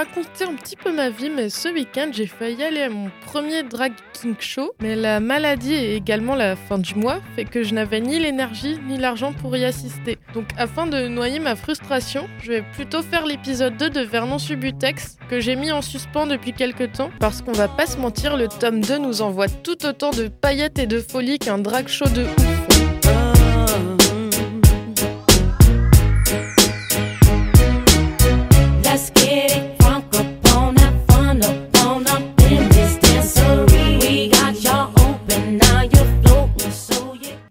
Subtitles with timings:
[0.00, 3.62] Raconter un petit peu ma vie, mais ce week-end, j'ai failli aller à mon premier
[3.62, 4.72] drag king show.
[4.80, 8.78] Mais la maladie et également la fin du mois fait que je n'avais ni l'énergie
[8.88, 10.16] ni l'argent pour y assister.
[10.32, 15.18] Donc, afin de noyer ma frustration, je vais plutôt faire l'épisode 2 de Vernon Subutex
[15.28, 17.10] que j'ai mis en suspens depuis quelques temps.
[17.20, 20.78] Parce qu'on va pas se mentir, le tome 2 nous envoie tout autant de paillettes
[20.78, 23.99] et de folie qu'un drag show de ouf.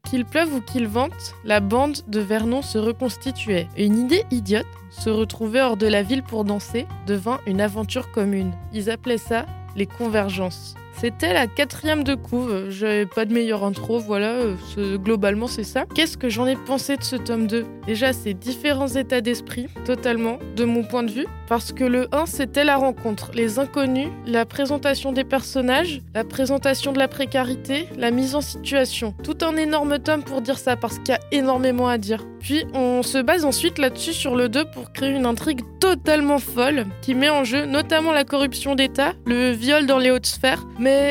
[0.09, 3.67] Qu'il pleuve ou qu'il vente, la bande de Vernon se reconstituait.
[3.77, 8.52] Une idée idiote, se retrouver hors de la ville pour danser, devint une aventure commune.
[8.73, 10.73] Ils appelaient ça les convergences.
[11.00, 14.33] C'était la quatrième de couve, j'avais pas de meilleure intro, voilà,
[14.78, 15.86] euh, globalement c'est ça.
[15.95, 20.39] Qu'est-ce que j'en ai pensé de ce tome 2 Déjà, c'est différents états d'esprit, totalement,
[20.58, 24.45] de mon point de vue, parce que le 1 c'était la rencontre, les inconnus, la
[24.45, 29.14] présentation des personnages, la présentation de la précarité, la mise en situation.
[29.23, 32.25] Tout un énorme tome pour dire ça, parce qu'il y a énormément à dire.
[32.39, 36.86] Puis on se base ensuite là-dessus sur le 2 pour créer une intrigue totalement folle
[37.02, 40.66] qui met en jeu notamment la corruption d'État, le viol dans les hautes sphères,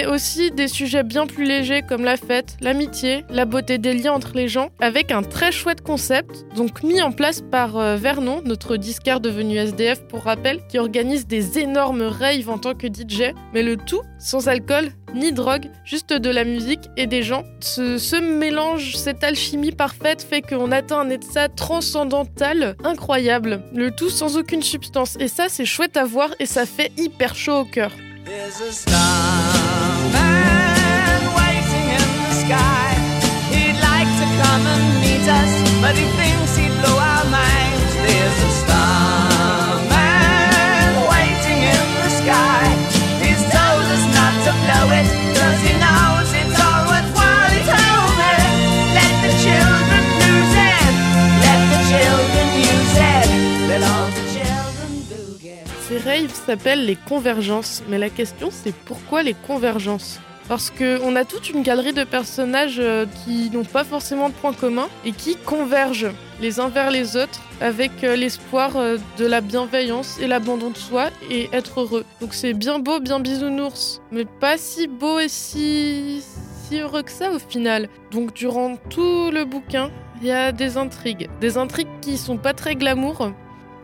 [0.06, 4.32] aussi des sujets bien plus légers comme la fête, l'amitié, la beauté des liens entre
[4.34, 8.76] les gens, avec un très chouette concept, donc mis en place par euh, Vernon, notre
[8.76, 13.62] disquaire devenu SDF pour rappel, qui organise des énormes raves en tant que DJ, mais
[13.62, 17.44] le tout sans alcool ni drogue, juste de la musique et des gens.
[17.60, 24.10] Ce, ce mélange, cette alchimie parfaite fait qu'on atteint un état transcendantal incroyable, le tout
[24.10, 25.16] sans aucune substance.
[25.20, 27.92] Et ça, c'est chouette à voir et ça fait hyper chaud au cœur.
[28.30, 29.87] is a star.
[55.98, 60.20] Ces raves s'appellent les convergences, mais la question c'est pourquoi les convergences?
[60.48, 64.52] Parce qu'on a toute une galerie de personnages euh, qui n'ont pas forcément de points
[64.52, 66.10] communs et qui convergent
[66.40, 70.76] les uns vers les autres avec euh, l'espoir euh, de la bienveillance et l'abandon de
[70.76, 72.04] soi et être heureux.
[72.20, 76.22] Donc c'est bien beau, bien bisounours, mais pas si beau et si,
[76.64, 77.88] si heureux que ça au final.
[78.10, 81.28] Donc durant tout le bouquin, il y a des intrigues.
[81.40, 83.32] Des intrigues qui sont pas très glamour,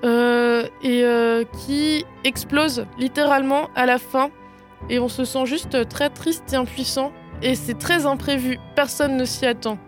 [0.04, 4.30] et euh, qui explose littéralement à la fin.
[4.90, 7.12] Et on se sent juste très triste et impuissant.
[7.42, 9.78] Et c'est très imprévu, personne ne s'y attend.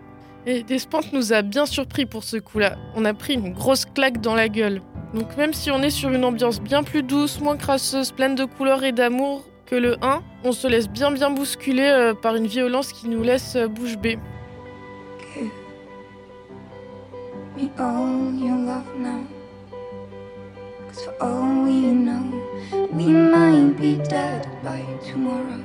[0.45, 2.77] Et Despentes nous a bien surpris pour ce coup-là.
[2.95, 4.81] On a pris une grosse claque dans la gueule.
[5.13, 8.45] Donc même si on est sur une ambiance bien plus douce, moins crasseuse, pleine de
[8.45, 12.47] couleurs et d'amour que le 1, on se laisse bien bien bousculer euh, par une
[12.47, 14.17] violence qui nous laisse euh, bouche bée.
[17.57, 19.36] me all your love now.
[20.97, 22.23] Cause for all we know,
[22.91, 25.61] we might be dead by tomorrow.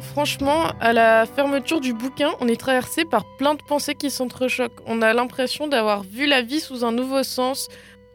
[0.00, 4.80] Franchement, à la fermeture du bouquin, on est traversé par plein de pensées qui s'entrechoquent.
[4.86, 7.68] On a l'impression d'avoir vu la vie sous un nouveau sens.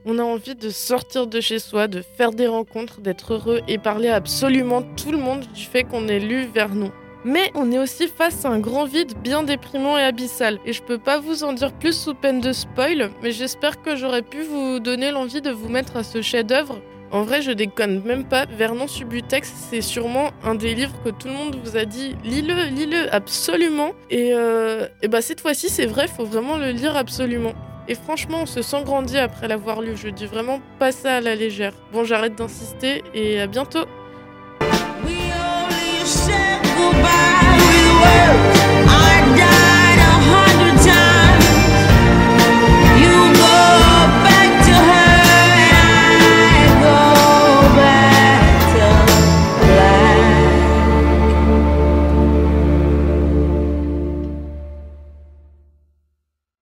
[0.06, 3.78] On a envie de sortir de chez soi, de faire des rencontres, d'être heureux et
[3.78, 6.92] parler absolument tout le monde du fait qu'on ait lu Vernon.
[7.26, 10.60] Mais on est aussi face à un grand vide bien déprimant et abyssal.
[10.64, 13.96] Et je peux pas vous en dire plus sous peine de spoil, mais j'espère que
[13.96, 16.80] j'aurais pu vous donner l'envie de vous mettre à ce chef-d'œuvre
[17.12, 18.46] en vrai, je déconne même pas.
[18.46, 22.66] Vernon Subutex, c'est sûrement un des livres que tout le monde vous a dit lis-le,
[22.66, 23.92] lis-le, absolument.
[24.10, 27.54] Et, euh, et bah cette fois-ci, c'est vrai, faut vraiment le lire absolument.
[27.88, 29.96] Et franchement, on se sent grandi après l'avoir lu.
[29.96, 31.74] Je dis vraiment pas ça à la légère.
[31.94, 33.86] Bon, j'arrête d'insister et à bientôt.